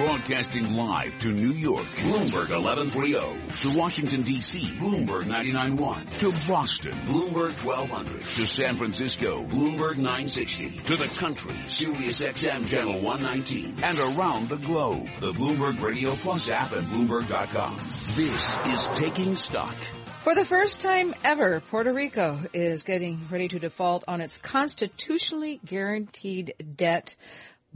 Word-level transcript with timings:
Broadcasting 0.00 0.76
live 0.76 1.18
to 1.18 1.28
New 1.28 1.52
York, 1.52 1.84
Bloomberg 1.84 2.48
1130. 2.48 3.70
To 3.70 3.78
Washington, 3.78 4.22
D.C., 4.22 4.58
Bloomberg 4.78 5.24
99.1. 5.24 6.18
To 6.20 6.48
Boston, 6.50 6.92
Bloomberg 7.04 7.62
1200. 7.62 8.24
To 8.24 8.46
San 8.46 8.76
Francisco, 8.76 9.44
Bloomberg 9.44 9.98
960. 9.98 10.70
To 10.84 10.96
the 10.96 11.06
country, 11.18 11.54
Sirius 11.66 12.22
XM 12.22 12.66
Channel 12.66 12.98
119. 13.02 13.76
And 13.82 13.98
around 14.16 14.48
the 14.48 14.56
globe, 14.56 15.06
the 15.18 15.32
Bloomberg 15.32 15.82
Radio 15.82 16.14
Plus 16.14 16.50
app 16.50 16.72
at 16.72 16.84
Bloomberg.com. 16.84 17.76
This 17.76 18.56
is 18.68 18.88
Taking 18.98 19.34
Stock. 19.34 19.76
For 20.22 20.34
the 20.34 20.44
first 20.44 20.82
time 20.82 21.14
ever, 21.24 21.60
Puerto 21.60 21.94
Rico 21.94 22.38
is 22.52 22.82
getting 22.82 23.26
ready 23.30 23.48
to 23.48 23.58
default 23.58 24.04
on 24.06 24.20
its 24.20 24.36
constitutionally 24.36 25.60
guaranteed 25.64 26.54
debt. 26.76 27.16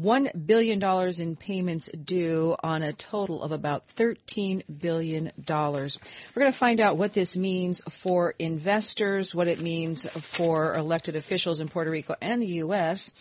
$1 0.00 0.46
billion 0.46 0.82
in 1.20 1.36
payments 1.36 1.88
due 1.88 2.56
on 2.62 2.82
a 2.82 2.92
total 2.92 3.42
of 3.42 3.52
about 3.52 3.84
$13 3.96 4.62
billion. 4.80 5.32
We're 5.46 5.88
going 6.34 6.52
to 6.52 6.52
find 6.52 6.80
out 6.80 6.96
what 6.96 7.12
this 7.12 7.36
means 7.36 7.80
for 7.88 8.34
investors, 8.38 9.34
what 9.34 9.46
it 9.46 9.60
means 9.60 10.06
for 10.06 10.74
elected 10.74 11.14
officials 11.14 11.60
in 11.60 11.68
Puerto 11.68 11.90
Rico 11.90 12.16
and 12.20 12.42
the 12.42 12.46
U.S., 12.46 13.12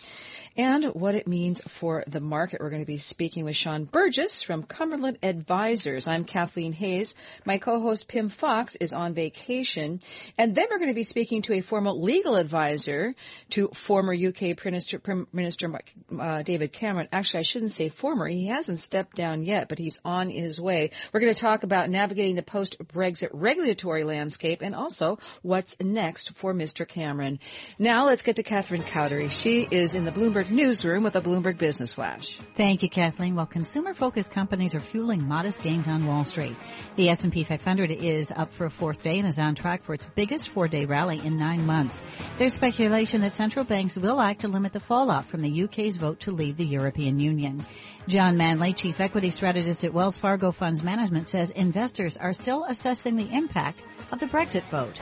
and 0.56 0.84
what 0.86 1.14
it 1.14 1.26
means 1.26 1.62
for 1.62 2.04
the 2.06 2.20
market. 2.20 2.60
We're 2.60 2.70
going 2.70 2.82
to 2.82 2.86
be 2.86 2.96
speaking 2.96 3.44
with 3.44 3.56
Shaun 3.56 3.84
Burgess 3.84 4.42
from 4.42 4.62
Cumberland 4.62 5.18
Advisors. 5.22 6.06
I'm 6.06 6.24
Kathleen 6.24 6.72
Hays. 6.72 7.14
My 7.44 7.58
co-host 7.58 8.06
Pimm 8.06 8.28
Fox 8.28 8.76
is 8.76 8.92
on 8.92 9.14
vacation. 9.14 10.00
And 10.38 10.54
then 10.54 10.66
we're 10.70 10.78
going 10.78 10.90
to 10.90 10.94
be 10.94 11.02
speaking 11.02 11.42
to 11.42 11.54
a 11.54 11.60
former 11.60 11.90
legal 11.90 12.36
advisor 12.36 13.14
to 13.50 13.68
former 13.68 14.14
UK 14.14 14.64
Minister, 14.64 15.00
Minister 15.32 15.80
uh, 16.18 16.42
David 16.42 16.72
Cameron. 16.72 17.08
Actually, 17.12 17.40
I 17.40 17.44
shouldn't 17.44 17.72
say 17.72 17.88
former. 17.88 18.28
He 18.28 18.46
hasn't 18.46 18.78
stepped 18.78 19.16
down 19.16 19.42
yet, 19.42 19.68
but 19.68 19.78
he's 19.78 20.00
on 20.04 20.30
his 20.30 20.60
way. 20.60 20.90
We're 21.12 21.20
going 21.20 21.34
to 21.34 21.40
talk 21.40 21.64
about 21.64 21.90
navigating 21.90 22.36
the 22.36 22.42
post-Brexit 22.42 23.30
regulatory 23.32 24.04
landscape 24.04 24.62
and 24.62 24.74
also 24.74 25.18
what's 25.42 25.76
next 25.80 26.36
for 26.36 26.54
Mr. 26.54 26.86
Cameron. 26.86 27.40
Now 27.78 28.06
let's 28.06 28.22
get 28.22 28.36
to 28.36 28.42
Catherine 28.44 28.82
Cowdery. 28.82 29.30
She 29.30 29.66
is 29.68 29.94
in 29.94 30.04
the 30.04 30.12
Bloomberg 30.12 30.43
Bloomberg 30.44 30.50
Newsroom 30.50 31.02
with 31.02 31.16
a 31.16 31.20
Bloomberg 31.20 31.58
Business 31.58 31.92
Flash. 31.92 32.38
Thank 32.56 32.82
you, 32.82 32.88
Kathleen. 32.88 33.34
Well, 33.34 33.46
consumer-focused 33.46 34.30
companies 34.30 34.74
are 34.74 34.80
fueling 34.80 35.26
modest 35.26 35.62
gains 35.62 35.88
on 35.88 36.06
Wall 36.06 36.24
Street. 36.24 36.56
The 36.96 37.08
S&P 37.10 37.44
500 37.44 37.90
is 37.90 38.30
up 38.30 38.52
for 38.52 38.66
a 38.66 38.70
fourth 38.70 39.02
day 39.02 39.18
and 39.18 39.26
is 39.26 39.38
on 39.38 39.54
track 39.54 39.84
for 39.84 39.94
its 39.94 40.08
biggest 40.14 40.48
four-day 40.48 40.84
rally 40.84 41.20
in 41.24 41.38
nine 41.38 41.64
months. 41.66 42.02
There's 42.38 42.54
speculation 42.54 43.22
that 43.22 43.32
central 43.32 43.64
banks 43.64 43.96
will 43.96 44.20
act 44.20 44.42
to 44.42 44.48
limit 44.48 44.72
the 44.72 44.80
fallout 44.80 45.26
from 45.26 45.42
the 45.42 45.64
UK's 45.64 45.96
vote 45.96 46.20
to 46.20 46.32
leave 46.32 46.56
the 46.56 46.66
European 46.66 47.18
Union. 47.18 47.64
John 48.06 48.36
Manley, 48.36 48.74
chief 48.74 49.00
equity 49.00 49.30
strategist 49.30 49.84
at 49.84 49.94
Wells 49.94 50.18
Fargo 50.18 50.52
Funds 50.52 50.82
Management, 50.82 51.28
says 51.28 51.50
investors 51.50 52.16
are 52.16 52.34
still 52.34 52.64
assessing 52.64 53.16
the 53.16 53.30
impact 53.32 53.82
of 54.12 54.20
the 54.20 54.26
Brexit 54.26 54.68
vote 54.70 55.00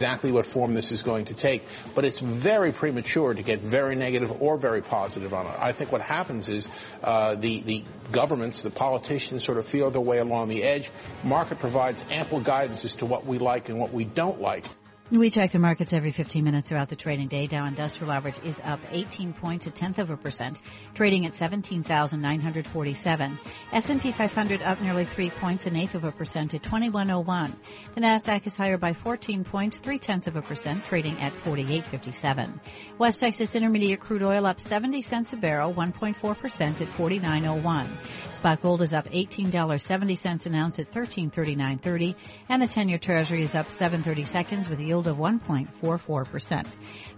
exactly 0.00 0.32
what 0.32 0.46
form 0.46 0.72
this 0.72 0.92
is 0.92 1.02
going 1.02 1.26
to 1.26 1.34
take, 1.34 1.62
but 1.94 2.06
it's 2.06 2.20
very 2.20 2.72
premature 2.72 3.34
to 3.34 3.42
get 3.42 3.60
very 3.60 3.94
negative 3.94 4.40
or 4.40 4.56
very 4.56 4.80
positive 4.80 5.34
on 5.34 5.44
it. 5.44 5.54
I 5.58 5.72
think 5.72 5.92
what 5.92 6.00
happens 6.00 6.48
is 6.48 6.68
uh, 7.04 7.34
the 7.34 7.60
the 7.60 7.84
governments, 8.10 8.62
the 8.62 8.70
politicians, 8.70 9.44
sort 9.44 9.58
of 9.58 9.66
feel 9.66 9.90
their 9.90 10.00
way 10.00 10.16
along 10.16 10.48
the 10.48 10.64
edge. 10.64 10.90
Market 11.22 11.58
provides 11.58 12.02
ample 12.10 12.40
guidance 12.40 12.86
as 12.86 12.96
to 12.96 13.06
what 13.06 13.26
we 13.26 13.38
like 13.38 13.68
and 13.68 13.78
what 13.78 13.92
we 13.92 14.04
don't 14.04 14.40
like. 14.40 14.64
We 15.12 15.28
check 15.28 15.50
the 15.50 15.58
markets 15.58 15.92
every 15.92 16.12
15 16.12 16.44
minutes 16.44 16.68
throughout 16.68 16.88
the 16.88 16.94
trading 16.94 17.26
day. 17.26 17.48
Dow 17.48 17.66
Industrial 17.66 18.12
Average 18.12 18.38
is 18.44 18.60
up 18.62 18.78
18 18.92 19.32
points, 19.32 19.66
a 19.66 19.70
tenth 19.70 19.98
of 19.98 20.10
a 20.10 20.16
percent, 20.16 20.60
trading 20.94 21.26
at 21.26 21.34
17,947. 21.34 23.38
S&P 23.72 24.12
500 24.12 24.62
up 24.62 24.80
nearly 24.80 25.04
three 25.04 25.30
points, 25.30 25.66
an 25.66 25.74
eighth 25.74 25.96
of 25.96 26.04
a 26.04 26.12
percent 26.12 26.54
at 26.54 26.62
2101. 26.62 27.56
The 27.96 28.00
Nasdaq 28.00 28.46
is 28.46 28.54
higher 28.54 28.78
by 28.78 28.92
14 28.92 29.42
points, 29.42 29.78
three 29.78 29.98
tenths 29.98 30.28
of 30.28 30.36
a 30.36 30.42
percent, 30.42 30.84
trading 30.84 31.18
at 31.18 31.32
4857. 31.42 32.60
West 32.98 33.18
Texas 33.18 33.56
Intermediate 33.56 33.98
crude 33.98 34.22
oil 34.22 34.46
up 34.46 34.60
70 34.60 35.02
cents 35.02 35.32
a 35.32 35.36
barrel, 35.36 35.74
1.4 35.74 36.38
percent 36.38 36.80
at 36.80 36.88
4901. 36.90 37.90
Spot 38.30 38.62
gold 38.62 38.80
is 38.80 38.94
up 38.94 39.08
$18.70 39.08 40.46
an 40.46 40.54
ounce 40.54 40.78
at 40.78 40.92
1339.30, 40.92 42.14
and 42.48 42.62
the 42.62 42.68
10-year 42.68 42.98
Treasury 42.98 43.42
is 43.42 43.56
up 43.56 43.72
730 43.72 44.24
seconds 44.24 44.70
with 44.70 44.78
yield 44.78 44.99
yield 45.00 45.06
of 45.08 45.16
1.44%. 45.16 46.66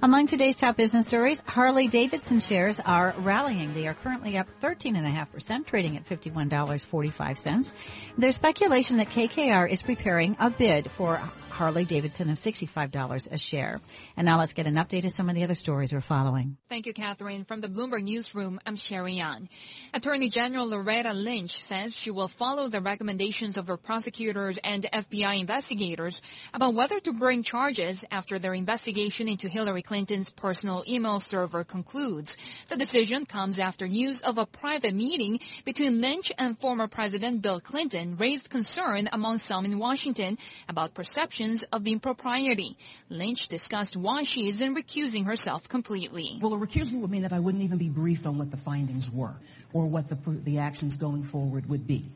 Among 0.02 0.26
today's 0.26 0.56
top 0.56 0.76
business 0.76 1.06
stories, 1.06 1.40
Harley 1.46 1.88
Davidson 1.88 2.40
shares 2.40 2.80
are 2.80 3.14
rallying. 3.18 3.74
They 3.74 3.86
are 3.86 3.94
currently 3.94 4.36
up 4.38 4.48
13.5%, 4.62 5.66
trading 5.66 5.96
at 5.96 6.08
$51.45. 6.08 7.72
There's 8.18 8.34
speculation 8.34 8.96
that 8.98 9.08
KKR 9.08 9.70
is 9.70 9.82
preparing 9.82 10.36
a 10.38 10.50
bid 10.50 10.90
for 10.90 11.20
Harley 11.52 11.84
Davidson 11.84 12.30
of 12.30 12.40
$65 12.40 13.30
a 13.30 13.38
share. 13.38 13.80
And 14.16 14.26
now 14.26 14.38
let's 14.38 14.54
get 14.54 14.66
an 14.66 14.74
update 14.74 15.04
of 15.04 15.12
some 15.12 15.28
of 15.28 15.34
the 15.34 15.44
other 15.44 15.54
stories 15.54 15.92
we're 15.92 16.00
following. 16.00 16.56
Thank 16.68 16.86
you, 16.86 16.94
Catherine. 16.94 17.44
From 17.44 17.60
the 17.60 17.68
Bloomberg 17.68 18.04
Newsroom, 18.04 18.58
I'm 18.66 18.74
Sherry 18.74 19.14
Yan. 19.14 19.48
Attorney 19.92 20.30
General 20.30 20.66
Loretta 20.66 21.12
Lynch 21.12 21.62
says 21.62 21.94
she 21.94 22.10
will 22.10 22.28
follow 22.28 22.68
the 22.68 22.80
recommendations 22.80 23.58
of 23.58 23.68
her 23.68 23.76
prosecutors 23.76 24.58
and 24.58 24.86
FBI 24.92 25.40
investigators 25.40 26.20
about 26.54 26.74
whether 26.74 26.98
to 27.00 27.12
bring 27.12 27.42
charges 27.42 27.71
after 28.10 28.38
their 28.38 28.54
investigation 28.54 29.28
into 29.28 29.48
Hillary 29.48 29.82
Clinton's 29.82 30.28
personal 30.28 30.84
email 30.86 31.20
server 31.20 31.64
concludes. 31.64 32.36
The 32.68 32.76
decision 32.76 33.24
comes 33.24 33.58
after 33.58 33.88
news 33.88 34.20
of 34.20 34.36
a 34.36 34.44
private 34.44 34.94
meeting 34.94 35.40
between 35.64 36.00
Lynch 36.00 36.32
and 36.36 36.58
former 36.58 36.88
President 36.88 37.40
Bill 37.40 37.60
Clinton 37.60 38.16
raised 38.16 38.50
concern 38.50 39.08
among 39.12 39.38
some 39.38 39.64
in 39.64 39.78
Washington 39.78 40.36
about 40.68 40.92
perceptions 40.92 41.62
of 41.62 41.84
the 41.84 41.92
impropriety. 41.92 42.76
Lynch 43.08 43.48
discussed 43.48 43.96
why 43.96 44.24
she 44.24 44.48
isn't 44.48 44.74
recusing 44.74 45.24
herself 45.24 45.68
completely. 45.68 46.38
Well, 46.42 46.52
a 46.52 46.58
recusal 46.58 47.00
would 47.00 47.10
mean 47.10 47.22
that 47.22 47.32
I 47.32 47.38
wouldn't 47.38 47.64
even 47.64 47.78
be 47.78 47.88
briefed 47.88 48.26
on 48.26 48.36
what 48.36 48.50
the 48.50 48.56
findings 48.58 49.10
were 49.10 49.36
or 49.72 49.86
what 49.86 50.08
the, 50.08 50.18
the 50.44 50.58
actions 50.58 50.96
going 50.96 51.24
forward 51.24 51.68
would 51.68 51.86
be. 51.86 52.10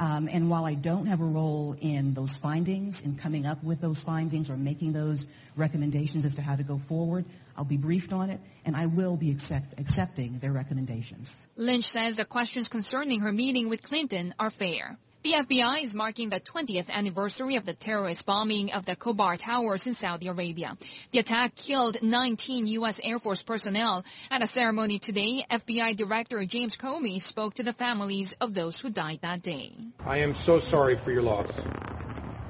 Um, 0.00 0.30
and 0.32 0.48
while 0.48 0.64
I 0.64 0.72
don't 0.74 1.06
have 1.06 1.20
a 1.20 1.26
role 1.26 1.76
in 1.78 2.14
those 2.14 2.34
findings, 2.34 3.02
in 3.02 3.16
coming 3.16 3.44
up 3.44 3.62
with 3.62 3.82
those 3.82 4.00
findings 4.00 4.48
or 4.48 4.56
making 4.56 4.94
those 4.94 5.26
recommendations 5.56 6.24
as 6.24 6.34
to 6.36 6.42
how 6.42 6.56
to 6.56 6.62
go 6.62 6.78
forward, 6.78 7.26
I'll 7.54 7.66
be 7.66 7.76
briefed 7.76 8.14
on 8.14 8.30
it, 8.30 8.40
and 8.64 8.74
I 8.74 8.86
will 8.86 9.18
be 9.18 9.30
accept, 9.30 9.78
accepting 9.78 10.38
their 10.38 10.52
recommendations. 10.52 11.36
Lynch 11.54 11.84
says 11.84 12.16
the 12.16 12.24
questions 12.24 12.70
concerning 12.70 13.20
her 13.20 13.30
meeting 13.30 13.68
with 13.68 13.82
Clinton 13.82 14.34
are 14.38 14.48
fair. 14.48 14.96
The 15.22 15.32
FBI 15.32 15.84
is 15.84 15.94
marking 15.94 16.30
the 16.30 16.40
20th 16.40 16.88
anniversary 16.88 17.56
of 17.56 17.66
the 17.66 17.74
terrorist 17.74 18.24
bombing 18.24 18.72
of 18.72 18.86
the 18.86 18.96
Khobar 18.96 19.36
Towers 19.36 19.86
in 19.86 19.92
Saudi 19.92 20.28
Arabia. 20.28 20.78
The 21.10 21.18
attack 21.18 21.54
killed 21.56 21.98
19 22.02 22.66
U.S. 22.66 22.98
Air 23.04 23.18
Force 23.18 23.42
personnel. 23.42 24.02
At 24.30 24.42
a 24.42 24.46
ceremony 24.46 24.98
today, 24.98 25.44
FBI 25.50 25.94
Director 25.94 26.42
James 26.46 26.74
Comey 26.74 27.20
spoke 27.20 27.52
to 27.54 27.62
the 27.62 27.74
families 27.74 28.32
of 28.40 28.54
those 28.54 28.80
who 28.80 28.88
died 28.88 29.18
that 29.20 29.42
day. 29.42 29.74
I 30.06 30.20
am 30.20 30.32
so 30.32 30.58
sorry 30.58 30.96
for 30.96 31.12
your 31.12 31.22
loss. 31.22 31.60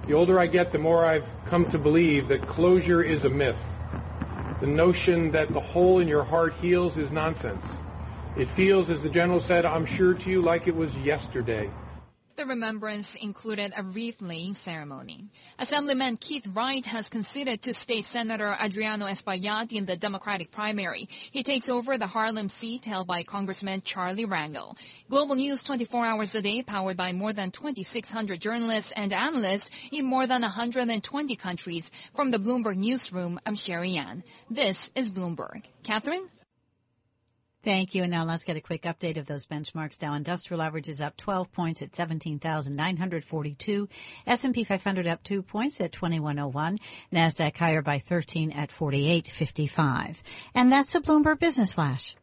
The 0.06 0.12
older 0.12 0.38
I 0.38 0.46
get, 0.46 0.70
the 0.70 0.78
more 0.78 1.04
I've 1.04 1.28
come 1.46 1.68
to 1.72 1.78
believe 1.78 2.28
that 2.28 2.42
closure 2.42 3.02
is 3.02 3.24
a 3.24 3.30
myth. 3.30 3.60
The 4.60 4.68
notion 4.68 5.32
that 5.32 5.52
the 5.52 5.58
hole 5.58 5.98
in 5.98 6.06
your 6.06 6.22
heart 6.22 6.54
heals 6.54 6.98
is 6.98 7.10
nonsense. 7.10 7.66
It 8.36 8.48
feels, 8.48 8.90
as 8.90 9.02
the 9.02 9.10
General 9.10 9.40
said, 9.40 9.66
I'm 9.66 9.86
sure 9.86 10.14
to 10.14 10.30
you, 10.30 10.40
like 10.40 10.68
it 10.68 10.76
was 10.76 10.96
yesterday. 10.98 11.68
The 12.40 12.46
remembrance 12.46 13.16
included 13.16 13.74
a 13.76 13.82
wreath-laying 13.82 14.54
ceremony. 14.54 15.28
Assemblyman 15.58 16.16
Keith 16.16 16.48
Wright 16.54 16.86
has 16.86 17.10
conceded 17.10 17.60
to 17.60 17.74
State 17.74 18.06
Senator 18.06 18.56
Adriano 18.58 19.04
Espaillat 19.04 19.74
in 19.74 19.84
the 19.84 19.94
Democratic 19.94 20.50
primary. 20.50 21.06
He 21.30 21.42
takes 21.42 21.68
over 21.68 21.98
the 21.98 22.06
Harlem 22.06 22.48
seat 22.48 22.86
held 22.86 23.06
by 23.06 23.24
Congressman 23.24 23.82
Charlie 23.82 24.24
Rangel. 24.24 24.74
Global 25.10 25.34
News 25.34 25.62
24 25.64 26.06
hours 26.06 26.34
a 26.34 26.40
day 26.40 26.62
powered 26.62 26.96
by 26.96 27.12
more 27.12 27.34
than 27.34 27.50
2,600 27.50 28.40
journalists 28.40 28.94
and 28.96 29.12
analysts 29.12 29.68
in 29.92 30.06
more 30.06 30.26
than 30.26 30.40
120 30.40 31.36
countries. 31.36 31.90
From 32.14 32.30
the 32.30 32.38
Bloomberg 32.38 32.78
Newsroom, 32.78 33.38
I'm 33.44 33.54
Sherry 33.54 33.90
Yan. 33.90 34.24
This 34.48 34.90
is 34.94 35.12
Bloomberg. 35.12 35.64
Catherine? 35.82 36.26
Thank 37.62 37.94
you. 37.94 38.02
And 38.02 38.10
now 38.10 38.24
let's 38.24 38.44
get 38.44 38.56
a 38.56 38.60
quick 38.60 38.84
update 38.84 39.18
of 39.18 39.26
those 39.26 39.44
benchmarks. 39.46 39.98
Dow 39.98 40.14
Industrial 40.14 40.62
Average 40.62 40.88
is 40.88 41.00
up 41.00 41.16
12 41.18 41.52
points 41.52 41.82
at 41.82 41.94
17,942. 41.94 43.88
S&P 44.26 44.64
500 44.64 45.06
up 45.06 45.22
2 45.22 45.42
points 45.42 45.80
at 45.80 45.92
2101. 45.92 46.78
NASDAQ 47.12 47.56
higher 47.56 47.82
by 47.82 47.98
13 47.98 48.52
at 48.52 48.72
4855. 48.72 50.22
And 50.54 50.72
that's 50.72 50.94
a 50.94 51.00
Bloomberg 51.00 51.38
Business 51.38 51.74
Flash. 51.74 52.16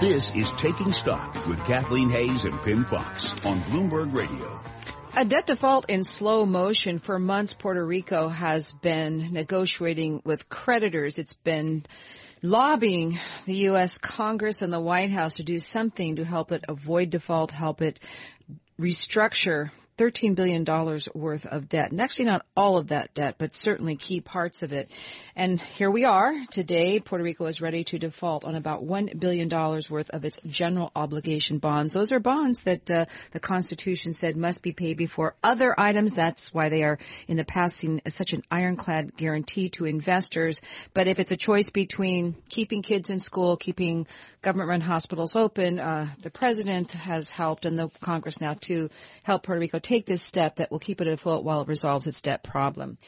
This 0.00 0.32
is 0.36 0.50
Taking 0.52 0.92
Stock 0.92 1.34
with 1.48 1.64
Kathleen 1.64 2.10
Hays 2.10 2.44
and 2.44 2.62
Pimm 2.62 2.84
Fox 2.84 3.32
on 3.44 3.60
Bloomberg 3.62 4.14
Radio. 4.14 4.60
A 5.18 5.24
debt 5.24 5.46
default 5.46 5.88
in 5.88 6.04
slow 6.04 6.44
motion 6.44 6.98
for 6.98 7.18
months. 7.18 7.54
Puerto 7.54 7.82
Rico 7.82 8.28
has 8.28 8.72
been 8.72 9.32
negotiating 9.32 10.20
with 10.26 10.50
creditors. 10.50 11.16
It's 11.16 11.32
been 11.32 11.86
lobbying 12.42 13.18
the 13.46 13.56
U.S. 13.70 13.96
Congress 13.96 14.60
and 14.60 14.70
the 14.70 14.78
White 14.78 15.10
House 15.10 15.36
to 15.36 15.42
do 15.42 15.58
something 15.58 16.16
to 16.16 16.24
help 16.26 16.52
it 16.52 16.64
avoid 16.68 17.08
default, 17.08 17.50
help 17.50 17.80
it 17.80 17.98
restructure 18.78 19.70
$13 19.98 20.34
billion 20.34 20.64
worth 21.14 21.46
of 21.46 21.68
debt. 21.68 21.90
And 21.90 22.00
actually 22.00 22.26
not 22.26 22.44
all 22.56 22.76
of 22.76 22.88
that 22.88 23.14
debt, 23.14 23.36
but 23.38 23.54
certainly 23.54 23.96
key 23.96 24.20
parts 24.20 24.62
of 24.62 24.72
it. 24.72 24.90
And 25.34 25.60
here 25.60 25.90
we 25.90 26.04
are 26.04 26.34
today. 26.50 27.00
Puerto 27.00 27.24
Rico 27.24 27.46
is 27.46 27.60
ready 27.60 27.84
to 27.84 27.98
default 27.98 28.44
on 28.44 28.54
about 28.54 28.84
$1 28.84 29.18
billion 29.18 29.48
worth 29.48 30.10
of 30.10 30.24
its 30.24 30.38
general 30.46 30.92
obligation 30.94 31.58
bonds. 31.58 31.92
Those 31.92 32.12
are 32.12 32.20
bonds 32.20 32.60
that 32.60 32.90
uh, 32.90 33.06
the 33.32 33.40
Constitution 33.40 34.12
said 34.12 34.36
must 34.36 34.62
be 34.62 34.72
paid 34.72 34.96
before 34.98 35.34
other 35.42 35.78
items. 35.78 36.14
That's 36.14 36.52
why 36.52 36.68
they 36.68 36.82
are 36.82 36.98
in 37.26 37.36
the 37.36 37.44
past 37.44 37.76
seen 37.76 38.02
as 38.04 38.14
such 38.14 38.32
an 38.32 38.42
ironclad 38.50 39.16
guarantee 39.16 39.70
to 39.70 39.86
investors. 39.86 40.60
But 40.92 41.08
if 41.08 41.18
it's 41.18 41.30
a 41.30 41.36
choice 41.36 41.70
between 41.70 42.36
keeping 42.48 42.82
kids 42.82 43.08
in 43.08 43.18
school, 43.18 43.56
keeping 43.56 44.06
government-run 44.42 44.80
hospitals 44.82 45.34
open, 45.34 45.80
uh, 45.80 46.08
the 46.22 46.30
president 46.30 46.92
has 46.92 47.30
helped 47.30 47.64
and 47.64 47.78
the 47.78 47.88
Congress 48.00 48.40
now 48.40 48.54
to 48.60 48.90
help 49.22 49.42
Puerto 49.42 49.60
Rico 49.60 49.78
take 49.86 50.06
this 50.06 50.22
step 50.22 50.56
that 50.56 50.70
will 50.70 50.78
keep 50.78 51.00
it 51.00 51.08
afloat 51.08 51.44
while 51.44 51.62
it 51.62 51.68
resolves 51.68 52.06
its 52.06 52.20
debt 52.20 52.42
problem. 52.42 52.98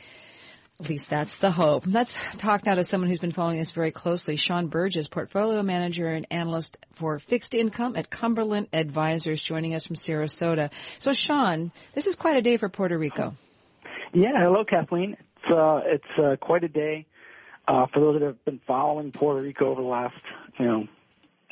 At 0.80 0.88
least 0.88 1.10
that's 1.10 1.38
the 1.38 1.50
hope. 1.50 1.84
Let's 1.86 2.14
talk 2.36 2.64
now 2.64 2.76
to 2.76 2.84
someone 2.84 3.10
who's 3.10 3.18
been 3.18 3.32
following 3.32 3.58
this 3.58 3.72
very 3.72 3.90
closely. 3.90 4.36
Shaun 4.36 4.68
Burgess, 4.68 5.08
portfolio 5.08 5.60
manager 5.64 6.06
and 6.06 6.24
analyst 6.30 6.76
for 6.94 7.18
fixed 7.18 7.54
income 7.54 7.96
at 7.96 8.10
Cumberland 8.10 8.68
Advisors, 8.72 9.42
joining 9.42 9.74
us 9.74 9.86
from 9.88 9.96
Sarasota. 9.96 10.70
So, 11.00 11.12
Shaun, 11.12 11.72
this 11.94 12.06
is 12.06 12.14
quite 12.14 12.36
a 12.36 12.42
day 12.42 12.58
for 12.58 12.68
Puerto 12.68 12.96
Rico. 12.96 13.34
Yeah, 14.14 14.30
hello, 14.36 14.64
Kathleen. 14.64 15.16
It's 15.20 15.52
uh, 15.52 15.80
it's 15.84 16.18
uh, 16.18 16.36
quite 16.40 16.62
a 16.62 16.68
day 16.68 17.06
uh, 17.66 17.86
for 17.92 17.98
those 17.98 18.20
that 18.20 18.26
have 18.26 18.44
been 18.44 18.60
following 18.64 19.10
Puerto 19.10 19.42
Rico 19.42 19.70
over 19.72 19.82
the 19.82 19.88
last, 19.88 20.14
you 20.60 20.64
know, 20.64 20.88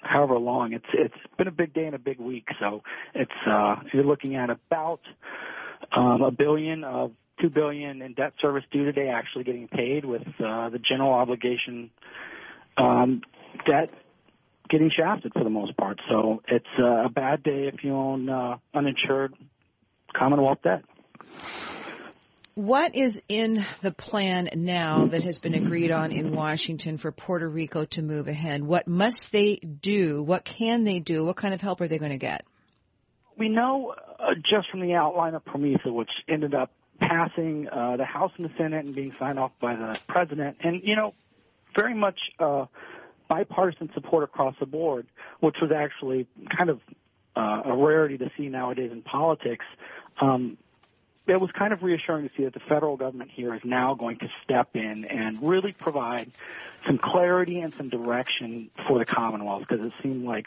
however 0.06 0.38
long. 0.38 0.72
It's 0.72 0.86
it's 0.92 1.14
been 1.36 1.48
a 1.48 1.52
big 1.52 1.74
day 1.74 1.86
and 1.86 1.94
a 1.94 1.98
big 1.98 2.18
week. 2.18 2.48
So 2.60 2.82
it's 3.14 3.30
uh, 3.46 3.76
you're 3.92 4.04
looking 4.04 4.36
at 4.36 4.50
about 4.50 5.00
um, 5.92 6.22
a 6.22 6.30
billion 6.30 6.84
of 6.84 7.12
two 7.40 7.50
billion 7.50 8.02
in 8.02 8.14
debt 8.14 8.32
service 8.40 8.64
due 8.70 8.84
today 8.84 9.08
actually 9.08 9.44
getting 9.44 9.68
paid 9.68 10.04
with 10.04 10.26
uh, 10.42 10.70
the 10.70 10.78
general 10.78 11.12
obligation 11.12 11.90
um, 12.76 13.22
debt 13.66 13.90
getting 14.68 14.90
shafted 14.90 15.32
for 15.32 15.44
the 15.44 15.50
most 15.50 15.76
part. 15.76 16.00
So 16.08 16.42
it's 16.48 16.66
uh, 16.78 17.04
a 17.04 17.08
bad 17.08 17.42
day 17.42 17.70
if 17.72 17.84
you 17.84 17.94
own 17.94 18.28
uh, 18.28 18.56
uninsured 18.74 19.34
Commonwealth 20.14 20.58
debt. 20.62 20.82
What 22.56 22.94
is 22.94 23.22
in 23.28 23.62
the 23.82 23.92
plan 23.92 24.48
now 24.54 25.08
that 25.08 25.22
has 25.24 25.38
been 25.38 25.52
agreed 25.52 25.90
on 25.90 26.10
in 26.10 26.34
Washington 26.34 26.96
for 26.96 27.12
Puerto 27.12 27.46
Rico 27.46 27.84
to 27.84 28.00
move 28.00 28.28
ahead? 28.28 28.62
What 28.62 28.88
must 28.88 29.30
they 29.30 29.56
do? 29.56 30.22
What 30.22 30.46
can 30.46 30.84
they 30.84 30.98
do? 30.98 31.22
What 31.22 31.36
kind 31.36 31.52
of 31.52 31.60
help 31.60 31.82
are 31.82 31.86
they 31.86 31.98
going 31.98 32.12
to 32.12 32.16
get? 32.16 32.46
We 33.36 33.50
know 33.50 33.94
uh, 34.18 34.30
just 34.36 34.70
from 34.70 34.80
the 34.80 34.94
outline 34.94 35.34
of 35.34 35.44
PROMESA, 35.44 35.92
which 35.92 36.08
ended 36.30 36.54
up 36.54 36.70
passing 36.98 37.68
uh, 37.68 37.98
the 37.98 38.06
House 38.06 38.32
and 38.38 38.46
the 38.46 38.52
Senate 38.56 38.86
and 38.86 38.94
being 38.94 39.12
signed 39.18 39.38
off 39.38 39.52
by 39.60 39.76
the 39.76 40.00
president, 40.08 40.56
and 40.60 40.80
you 40.82 40.96
know, 40.96 41.12
very 41.74 41.92
much 41.92 42.18
uh, 42.38 42.64
bipartisan 43.28 43.90
support 43.92 44.24
across 44.24 44.54
the 44.60 44.66
board, 44.66 45.06
which 45.40 45.56
was 45.60 45.72
actually 45.72 46.26
kind 46.56 46.70
of 46.70 46.80
uh, 47.36 47.64
a 47.66 47.76
rarity 47.76 48.16
to 48.16 48.30
see 48.38 48.48
nowadays 48.48 48.92
in 48.92 49.02
politics. 49.02 49.66
Um, 50.22 50.56
it 51.26 51.40
was 51.40 51.50
kind 51.52 51.72
of 51.72 51.82
reassuring 51.82 52.28
to 52.28 52.34
see 52.36 52.44
that 52.44 52.54
the 52.54 52.60
federal 52.60 52.96
government 52.96 53.30
here 53.30 53.54
is 53.54 53.60
now 53.64 53.94
going 53.94 54.18
to 54.18 54.28
step 54.44 54.70
in 54.74 55.04
and 55.04 55.46
really 55.46 55.72
provide 55.72 56.30
some 56.86 56.98
clarity 56.98 57.60
and 57.60 57.74
some 57.74 57.88
direction 57.88 58.70
for 58.86 58.98
the 58.98 59.04
Commonwealth 59.04 59.64
because 59.68 59.84
it 59.84 59.92
seemed 60.02 60.24
like, 60.24 60.46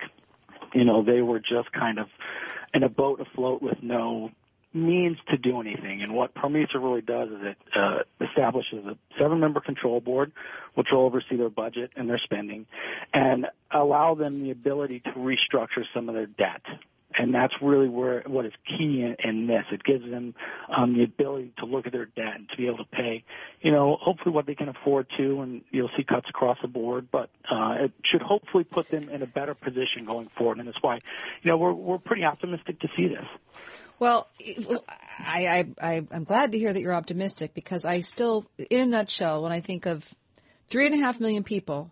you 0.74 0.86
know, 0.86 1.04
they 1.04 1.22
were 1.22 1.40
just 1.40 1.72
kind 1.72 2.00
of 2.00 2.08
in 2.74 2.84
a 2.84 2.90
boat 2.90 3.20
afloat 3.20 3.62
with 3.62 3.82
no 3.82 4.32
means 4.74 5.18
to 5.30 5.38
do 5.38 5.60
anything. 5.60 6.02
And 6.02 6.14
what 6.14 6.34
PROMESA 6.36 6.76
really 6.76 7.02
does 7.02 7.30
is 7.30 7.40
it 7.42 7.58
uh, 7.76 8.00
establishes 8.22 8.86
a 8.86 8.98
seven-member 9.18 9.62
control 9.62 10.00
board, 10.00 10.32
which 10.76 10.88
will 10.92 11.02
oversee 11.02 11.38
their 11.38 11.50
budget 11.50 11.92
and 11.96 12.08
their 12.08 12.20
spending, 12.20 12.68
and 13.14 13.48
allow 13.72 14.14
them 14.14 14.42
the 14.42 14.52
ability 14.52 15.00
to 15.02 15.12
restructure 15.12 15.84
some 15.94 16.08
of 16.08 16.16
their 16.16 16.28
debt 16.28 16.62
and 17.18 17.34
that's 17.34 17.54
really 17.62 17.90
where 17.90 18.24
what 18.28 18.46
is 18.46 18.54
key 18.66 19.02
in, 19.02 19.16
in 19.24 19.48
this. 19.48 19.66
It 19.72 19.84
gives 19.84 20.10
them 20.10 20.36
um, 20.76 20.96
the 20.96 21.04
ability 21.04 21.54
to 21.58 21.66
look 21.66 21.88
at 21.88 21.92
their 21.92 22.06
debt 22.06 22.36
and 22.36 22.50
to 22.50 22.58
be 22.58 22.68
able 22.68 22.78
to 22.78 22.86
pay, 22.86 23.24
you 23.62 23.72
know, 23.72 23.98
hopefully 24.00 24.34
what 24.34 24.46
they 24.46 24.56
can 24.56 24.70
afford 24.70 25.08
to, 25.18 25.42
and 25.42 25.64
you'll 25.72 25.90
see 25.98 26.04
cuts 26.04 26.30
across 26.30 26.58
the 26.62 26.68
board. 26.68 27.08
But 27.12 27.30
uh, 27.50 27.76
it 27.80 27.92
should 28.04 28.22
hopefully 28.22 28.64
put 28.64 28.90
them 28.90 29.10
in 29.10 29.22
a 29.22 29.28
better 29.28 29.56
position 29.56 30.06
going 30.06 30.30
forward, 30.38 30.60
and 30.60 30.68
that's 30.68 30.82
why, 30.82 30.96
you 31.42 31.52
know, 31.52 31.58
we're 31.58 31.74
we're 31.74 31.98
pretty 31.98 32.26
optimistic 32.26 32.80
to 32.82 32.88
see 32.96 33.08
this. 33.08 33.26
Well, 33.98 34.30
I, 35.20 35.48
I, 35.48 35.66
I 35.82 36.08
I'm 36.12 36.24
glad 36.24 36.54
to 36.54 36.60
hear 36.60 36.72
that 36.72 36.80
you're 36.80 36.94
optimistic 36.94 37.54
because 37.54 37.84
I 37.84 38.00
still, 38.00 38.46
in 38.70 38.82
a 38.82 38.86
nutshell, 38.86 39.44
when 39.44 39.52
I 39.52 39.60
think 39.60 39.86
of 39.86 40.08
three 40.70 40.86
and 40.86 40.96
a 40.96 41.00
half 41.00 41.20
million 41.20 41.44
people 41.44 41.92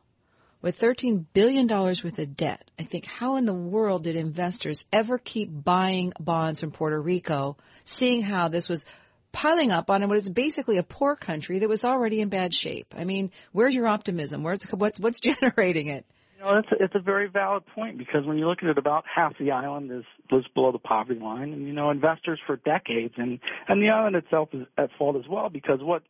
with 0.61 0.79
$13 0.79 1.25
billion 1.33 1.67
worth 1.67 2.19
of 2.19 2.35
debt, 2.35 2.69
I 2.79 2.83
think 2.83 3.05
how 3.05 3.35
in 3.35 3.45
the 3.45 3.53
world 3.53 4.03
did 4.03 4.15
investors 4.15 4.87
ever 4.91 5.17
keep 5.17 5.49
buying 5.51 6.13
bonds 6.19 6.59
from 6.59 6.71
Puerto 6.71 6.99
Rico, 6.99 7.57
seeing 7.83 8.21
how 8.21 8.47
this 8.47 8.67
was 8.67 8.85
piling 9.31 9.71
up 9.71 9.89
on 9.89 10.07
what 10.07 10.17
is 10.17 10.29
basically 10.29 10.77
a 10.77 10.83
poor 10.83 11.15
country 11.15 11.59
that 11.59 11.69
was 11.69 11.85
already 11.85 12.21
in 12.21 12.29
bad 12.29 12.53
shape? 12.53 12.93
I 12.97 13.03
mean, 13.03 13.31
where's 13.51 13.75
your 13.75 13.87
optimism? 13.87 14.43
Where's, 14.43 14.63
what's, 14.71 14.99
what's 14.99 15.19
generating 15.21 15.87
it? 15.87 16.05
You 16.37 16.43
know, 16.43 16.57
it's 16.57 16.67
a, 16.71 16.83
it's 16.83 16.95
a 16.95 16.99
very 16.99 17.27
valid 17.27 17.63
point 17.73 17.97
because 17.97 18.23
when 18.25 18.37
you 18.37 18.47
look 18.47 18.59
at 18.61 18.69
it, 18.69 18.77
about 18.77 19.05
half 19.13 19.33
the 19.39 19.49
island 19.51 19.91
is 19.91 20.03
was 20.31 20.45
below 20.53 20.71
the 20.71 20.77
poverty 20.77 21.19
line, 21.19 21.51
and 21.51 21.65
you 21.65 21.73
know, 21.73 21.89
investors 21.89 22.39
for 22.45 22.57
decades, 22.57 23.15
and 23.17 23.39
and 23.67 23.81
the 23.81 23.89
island 23.89 24.15
itself 24.15 24.49
is 24.53 24.67
at 24.77 24.91
fault 24.99 25.15
as 25.15 25.27
well 25.27 25.49
because 25.49 25.79
what 25.81 26.03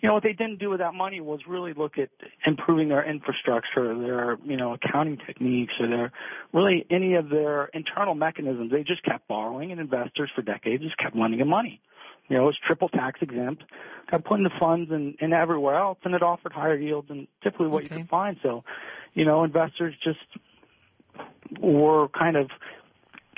you 0.00 0.08
know, 0.08 0.14
what 0.14 0.22
they 0.22 0.32
didn't 0.32 0.58
do 0.58 0.70
with 0.70 0.80
that 0.80 0.94
money 0.94 1.20
was 1.20 1.40
really 1.48 1.72
look 1.72 1.98
at 1.98 2.10
improving 2.46 2.88
their 2.88 3.08
infrastructure, 3.08 3.98
their, 3.98 4.36
you 4.44 4.56
know, 4.56 4.74
accounting 4.74 5.18
techniques, 5.26 5.72
or 5.80 5.88
their, 5.88 6.12
really 6.52 6.86
any 6.90 7.14
of 7.14 7.30
their 7.30 7.66
internal 7.66 8.14
mechanisms. 8.14 8.70
They 8.70 8.82
just 8.82 9.02
kept 9.02 9.26
borrowing 9.28 9.72
and 9.72 9.80
investors 9.80 10.30
for 10.34 10.42
decades 10.42 10.82
just 10.82 10.98
kept 10.98 11.16
lending 11.16 11.40
them 11.40 11.48
money. 11.48 11.80
You 12.28 12.36
know, 12.36 12.44
it 12.44 12.46
was 12.46 12.58
triple 12.66 12.88
tax 12.88 13.20
exempt, 13.22 13.64
got 14.10 14.24
put 14.24 14.38
into 14.38 14.50
funds 14.58 14.90
and, 14.90 15.14
and 15.20 15.34
everywhere 15.34 15.76
else, 15.76 15.98
and 16.04 16.14
it 16.14 16.22
offered 16.22 16.52
higher 16.52 16.76
yields 16.76 17.08
than 17.08 17.28
typically 17.42 17.68
what 17.68 17.84
okay. 17.84 17.94
you 17.94 18.00
could 18.02 18.10
find. 18.10 18.36
So, 18.42 18.64
you 19.12 19.24
know, 19.24 19.44
investors 19.44 19.94
just 20.02 20.18
were 21.60 22.08
kind 22.08 22.36
of 22.36 22.50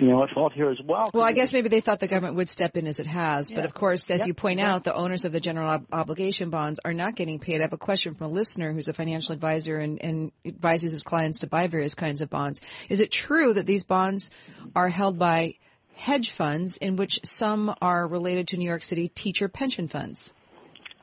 you 0.00 0.08
know, 0.08 0.22
at 0.22 0.30
fault 0.30 0.52
here 0.52 0.70
as 0.70 0.78
well. 0.84 1.10
Well, 1.12 1.24
I 1.24 1.32
guess 1.32 1.52
maybe 1.52 1.68
they 1.68 1.80
thought 1.80 2.00
the 2.00 2.08
government 2.08 2.36
would 2.36 2.48
step 2.48 2.76
in 2.76 2.86
as 2.86 3.00
it 3.00 3.06
has, 3.06 3.50
yeah. 3.50 3.56
but 3.56 3.64
of 3.64 3.74
course, 3.74 4.10
as 4.10 4.26
you 4.26 4.34
point 4.34 4.60
out, 4.60 4.84
the 4.84 4.94
owners 4.94 5.24
of 5.24 5.32
the 5.32 5.40
general 5.40 5.68
ob- 5.68 5.86
obligation 5.92 6.50
bonds 6.50 6.80
are 6.84 6.92
not 6.92 7.14
getting 7.14 7.38
paid. 7.38 7.60
I 7.60 7.64
have 7.64 7.72
a 7.72 7.78
question 7.78 8.14
from 8.14 8.26
a 8.26 8.30
listener 8.30 8.72
who's 8.72 8.88
a 8.88 8.92
financial 8.92 9.32
advisor 9.32 9.78
and, 9.78 10.02
and 10.02 10.32
advises 10.44 10.92
his 10.92 11.02
clients 11.02 11.40
to 11.40 11.46
buy 11.46 11.66
various 11.66 11.94
kinds 11.94 12.20
of 12.20 12.30
bonds. 12.30 12.60
Is 12.88 13.00
it 13.00 13.10
true 13.10 13.54
that 13.54 13.66
these 13.66 13.84
bonds 13.84 14.30
are 14.74 14.88
held 14.88 15.18
by 15.18 15.54
hedge 15.94 16.30
funds 16.30 16.76
in 16.76 16.96
which 16.96 17.20
some 17.24 17.74
are 17.80 18.06
related 18.06 18.48
to 18.48 18.56
New 18.56 18.68
York 18.68 18.82
City 18.82 19.08
teacher 19.08 19.48
pension 19.48 19.88
funds? 19.88 20.32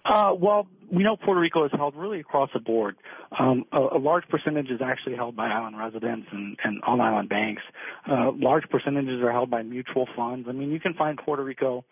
Uh, 0.05 0.33
well, 0.37 0.67
we 0.93 1.03
know 1.03 1.17
Puerto 1.17 1.39
Rico 1.39 1.65
is 1.65 1.71
held 1.73 1.95
really 1.95 2.19
across 2.19 2.49
the 2.53 2.59
board. 2.59 2.95
Um, 3.37 3.65
a, 3.71 3.79
a, 3.79 3.99
large 3.99 4.27
percentage 4.29 4.69
is 4.69 4.79
actually 4.83 5.15
held 5.15 5.35
by 5.35 5.47
island 5.47 5.77
residents 5.77 6.27
and, 6.31 6.55
and 6.63 6.81
on 6.83 7.01
island 7.01 7.29
banks. 7.29 7.63
Uh, 8.09 8.31
large 8.31 8.63
percentages 8.69 9.21
are 9.23 9.31
held 9.31 9.49
by 9.49 9.63
mutual 9.63 10.07
funds. 10.15 10.47
I 10.47 10.51
mean, 10.51 10.71
you 10.71 10.79
can 10.79 10.93
find 10.93 11.17
Puerto 11.17 11.43
Rico 11.43 11.83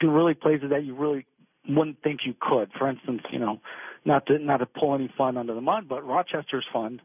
in 0.00 0.10
really 0.10 0.34
places 0.34 0.70
that 0.70 0.84
you 0.84 0.94
really 0.94 1.26
wouldn't 1.68 2.02
think 2.02 2.20
you 2.24 2.34
could. 2.40 2.70
For 2.78 2.88
instance, 2.88 3.22
you 3.30 3.38
know, 3.38 3.60
not 4.04 4.26
to 4.26 4.38
not 4.38 4.58
to 4.58 4.66
pull 4.66 4.94
any 4.94 5.12
fund 5.18 5.36
under 5.36 5.54
the 5.54 5.60
mud, 5.60 5.88
but 5.88 6.06
Rochester's 6.06 6.66
fund, 6.72 7.02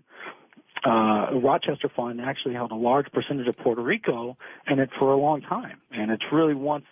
uh, 0.86 1.27
Rochester 1.34 1.89
Fund 1.96 2.22
actually 2.22 2.55
held 2.55 2.72
a 2.72 2.75
large 2.75 3.12
percentage 3.12 3.48
of 3.48 3.58
Puerto 3.58 3.81
Rico 3.81 4.38
in 4.67 4.79
it 4.79 4.89
for 4.98 5.12
a 5.12 5.17
long 5.17 5.41
time, 5.41 5.79
and 5.91 6.12
it's 6.12 6.24
really 6.31 6.55
once 6.55 6.86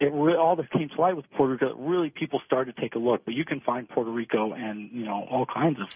it 0.00 0.12
re- 0.12 0.36
all 0.36 0.56
this 0.56 0.66
came 0.72 0.88
to 0.88 1.00
light 1.00 1.16
with 1.16 1.24
Puerto 1.36 1.52
Rico. 1.52 1.74
Really, 1.76 2.10
people 2.10 2.40
started 2.46 2.76
to 2.76 2.80
take 2.80 2.94
a 2.94 2.98
look. 2.98 3.24
But 3.24 3.34
you 3.34 3.44
can 3.44 3.60
find 3.60 3.88
Puerto 3.88 4.10
Rico 4.10 4.52
and 4.52 4.90
you 4.92 5.04
know 5.04 5.26
all 5.30 5.46
kinds 5.46 5.78
of 5.80 5.88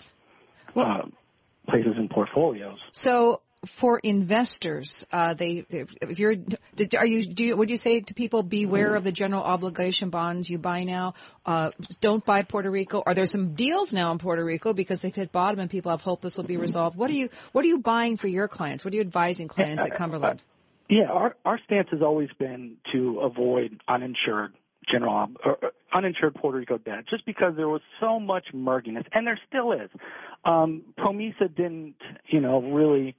well, 0.75 0.87
uh, 0.87 1.71
places 1.71 1.95
in 1.99 2.09
portfolios. 2.09 2.78
So 2.92 3.42
for 3.66 3.99
investors, 3.99 5.07
uh, 5.12 5.35
they, 5.35 5.66
they, 5.69 5.85
if 6.00 6.19
you're, 6.19 6.35
are 6.97 7.07
you, 7.07 7.26
do 7.26 7.45
you, 7.45 7.57
would 7.57 7.69
you 7.69 7.76
say 7.76 8.00
to 8.00 8.14
people 8.14 8.42
beware 8.42 8.95
of 8.95 9.04
the 9.04 9.12
general 9.12 9.42
obligation 9.42 10.09
bonds 10.09 10.49
you 10.49 10.57
buy 10.57 10.85
now? 10.85 11.12
Uh, 11.45 11.71
don't 12.00 12.25
buy 12.25 12.42
Puerto 12.42 12.71
Rico. 12.71 13.02
Are 13.04 13.12
there 13.12 13.26
some 13.26 13.54
deals 13.54 13.92
now 13.92 14.12
in 14.12 14.19
Puerto 14.19 14.42
Rico 14.42 14.73
because 14.73 15.02
they've 15.02 15.14
hit 15.14 15.30
bottom 15.30 15.61
and 15.61 15.69
people 15.69 15.90
have 15.90 16.00
hope 16.00 16.23
this 16.23 16.38
will 16.38 16.45
be 16.45 16.57
resolved? 16.57 16.97
What 16.97 17.11
are 17.11 17.14
you, 17.14 17.28
what 17.52 17.64
are 17.64 17.69
you 17.69 17.78
buying 17.78 18.16
for 18.16 18.28
your 18.28 18.49
clients? 18.49 18.83
What 18.83 18.95
are 18.95 18.97
you 18.97 19.02
advising 19.02 19.49
clients 19.49 19.85
at 19.85 19.90
Cumberland? 19.95 20.42
Yeah, 20.91 21.05
our 21.05 21.37
our 21.45 21.61
stance 21.65 21.89
has 21.93 22.03
always 22.03 22.31
been 22.37 22.77
to 22.93 23.21
avoid 23.21 23.81
uninsured 23.87 24.55
general 24.89 25.29
or 25.45 25.59
uninsured 25.95 26.35
Puerto 26.35 26.59
Rico 26.59 26.79
debt, 26.79 27.05
just 27.09 27.25
because 27.25 27.55
there 27.57 27.69
was 27.69 27.81
so 28.01 28.19
much 28.19 28.49
murkiness, 28.53 29.05
and 29.13 29.25
there 29.25 29.39
still 29.49 29.71
is. 29.71 29.89
Um, 30.45 30.83
PROMESA 30.99 31.55
didn't, 31.55 31.95
you 32.27 32.41
know, 32.41 32.61
really 32.61 33.15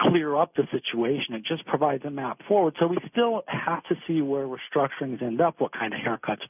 clear 0.00 0.36
up 0.36 0.54
the 0.54 0.68
situation. 0.70 1.34
It 1.34 1.44
just 1.44 1.66
provides 1.66 2.04
a 2.04 2.10
map 2.10 2.40
forward. 2.46 2.76
So 2.78 2.86
we 2.86 2.98
still 3.10 3.42
have 3.48 3.82
to 3.84 3.96
see 4.06 4.22
where 4.22 4.46
restructurings 4.46 5.20
end 5.20 5.40
up, 5.40 5.60
what 5.60 5.72
kind 5.72 5.92
of 5.92 5.98
haircuts 5.98 6.42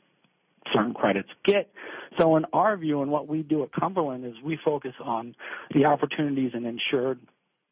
certain 0.73 0.93
credits 0.95 1.29
get. 1.45 1.71
So 2.19 2.37
in 2.37 2.45
our 2.53 2.77
view 2.77 3.03
and 3.03 3.11
what 3.11 3.29
we 3.29 3.43
do 3.43 3.63
at 3.63 3.73
Cumberland 3.73 4.25
is 4.27 4.35
we 4.43 4.59
focus 4.63 4.95
on 5.03 5.35
the 5.75 5.87
opportunities 5.87 6.53
in 6.55 6.65
insured 6.67 7.19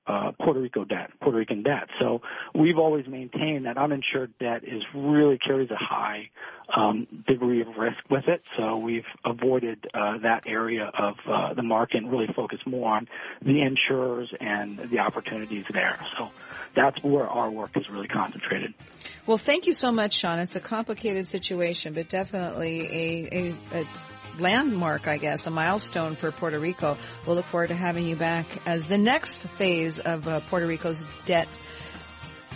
uh, 0.06 0.32
Puerto 0.32 0.61
Rico 0.61 0.85
debt, 0.85 1.11
Puerto 1.21 1.38
Rican 1.38 1.62
debt. 1.62 1.88
So 2.00 2.23
we've 2.54 2.78
always 2.78 3.06
maintained 3.06 3.66
that 3.66 3.78
uninsured 3.78 4.32
debt 4.38 4.64
is 4.64 4.82
really 4.94 5.38
carries 5.38 5.71
a 5.71 5.76
high 5.76 6.30
um, 6.75 7.06
degree 7.26 7.61
of 7.61 7.68
risk 7.76 7.99
with 8.11 8.28
it. 8.28 8.42
So 8.56 8.78
we've 8.78 9.06
avoided 9.25 9.87
uh, 9.94 10.18
that 10.18 10.44
area 10.47 10.90
of 10.92 11.14
uh, 11.26 11.54
the 11.54 11.62
market 11.62 11.99
and 11.99 12.11
really 12.11 12.32
focused 12.35 12.66
more 12.66 12.97
on 12.97 13.09
the 13.42 13.62
insurers 13.62 14.32
and 14.40 14.78
the 14.78 14.99
opportunities 14.99 15.66
there. 15.73 15.99
So 16.18 16.30
that's 16.75 17.02
where 17.02 17.28
our 17.28 17.50
work 17.50 17.76
is 17.76 17.88
really 17.90 18.09
concentrated. 18.09 18.75
Well, 19.26 19.38
thank 19.38 19.66
you 19.66 19.73
so 19.73 19.92
much, 19.92 20.18
Shaun. 20.18 20.40
It's 20.40 20.56
a 20.56 20.61
complicated 20.61 21.26
situation, 21.28 21.94
but 21.94 22.09
definitely 22.09 22.80
a, 22.80 23.54
a, 23.73 23.80
a 23.80 23.87
landmark, 24.38 25.08
I 25.08 25.18
guess, 25.18 25.46
a 25.46 25.50
milestone 25.50 26.16
for 26.16 26.30
Puerto 26.30 26.58
Rico. 26.58 26.96
We'll 27.26 27.36
look 27.36 27.44
forward 27.44 27.68
to 27.68 27.74
having 27.74 28.06
you 28.06 28.16
back 28.16 28.46
as 28.66 28.86
the 28.86 28.98
next 28.98 29.48
phase 29.48 29.98
of 29.98 30.26
uh, 30.26 30.40
Puerto 30.40 30.66
Rico's 30.66 31.06
debt 31.24 31.48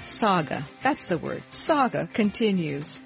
saga. 0.03 0.67
That's 0.83 1.07
the 1.07 1.19
word. 1.19 1.43
Saga 1.51 2.09
continues. 2.13 2.99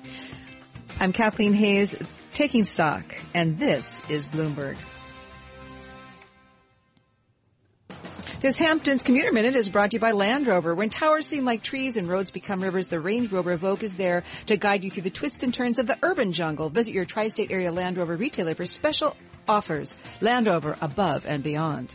I'm 0.98 1.12
Kathleen 1.12 1.54
Hays, 1.54 1.94
taking 2.34 2.64
stock, 2.64 3.14
and 3.34 3.58
this 3.58 4.02
is 4.10 4.28
Bloomberg. 4.28 4.76
This 8.40 8.56
Hamptons 8.56 9.02
Commuter 9.02 9.32
Minute 9.32 9.54
is 9.54 9.68
brought 9.68 9.90
to 9.90 9.96
you 9.96 10.00
by 10.00 10.12
Land 10.12 10.46
Rover. 10.46 10.74
When 10.74 10.88
towers 10.88 11.26
seem 11.26 11.44
like 11.44 11.62
trees 11.62 11.98
and 11.98 12.08
roads 12.08 12.30
become 12.30 12.62
rivers, 12.62 12.88
the 12.88 12.98
Range 12.98 13.30
Rover 13.30 13.58
Evoque 13.58 13.82
is 13.82 13.92
there 13.92 14.24
to 14.46 14.56
guide 14.56 14.82
you 14.82 14.90
through 14.90 15.02
the 15.02 15.10
twists 15.10 15.42
and 15.42 15.52
turns 15.52 15.78
of 15.78 15.86
the 15.86 15.98
urban 16.02 16.32
jungle. 16.32 16.70
Visit 16.70 16.94
your 16.94 17.04
tri-state 17.04 17.50
area 17.50 17.70
Land 17.70 17.98
Rover 17.98 18.16
retailer 18.16 18.54
for 18.54 18.64
special 18.64 19.14
offers. 19.46 19.94
Land 20.22 20.46
Rover 20.46 20.74
above 20.80 21.26
and 21.26 21.42
beyond. 21.42 21.94